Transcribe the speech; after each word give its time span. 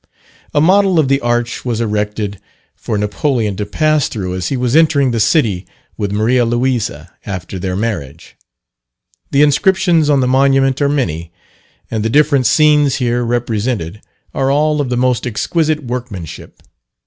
A 0.55 0.59
model 0.59 0.97
of 0.97 1.09
the 1.09 1.21
arch 1.21 1.63
was 1.63 1.79
erected 1.79 2.39
for 2.75 2.97
Napoleon 2.97 3.55
to 3.57 3.67
pass 3.67 4.07
through 4.07 4.33
as 4.33 4.47
he 4.47 4.57
was 4.57 4.75
entering 4.75 5.11
the 5.11 5.19
city 5.19 5.63
with 5.95 6.11
Maria 6.11 6.43
Louisa, 6.43 7.13
after 7.23 7.59
their 7.59 7.75
marriage. 7.75 8.35
The 9.29 9.43
inscriptions 9.43 10.09
on 10.09 10.19
the 10.19 10.27
monument 10.27 10.81
are 10.81 10.89
many, 10.89 11.31
and 11.91 12.03
the 12.03 12.09
different 12.09 12.47
scenes 12.47 12.95
here 12.95 13.23
represented 13.23 14.01
are 14.33 14.49
all 14.49 14.81
of 14.81 14.89
the 14.89 14.97
most 14.97 15.27
exquisite 15.27 15.83
workmanship. 15.83 16.63